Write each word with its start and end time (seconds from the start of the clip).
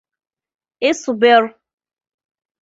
اصبر. 0.89 1.43